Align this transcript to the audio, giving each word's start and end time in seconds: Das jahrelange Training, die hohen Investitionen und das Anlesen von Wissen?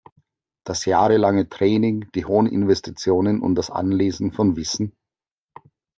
Das 0.65 0.85
jahrelange 0.85 1.47
Training, 1.47 2.07
die 2.15 2.25
hohen 2.25 2.47
Investitionen 2.47 3.39
und 3.39 3.53
das 3.53 3.69
Anlesen 3.69 4.31
von 4.31 4.55
Wissen? 4.55 4.93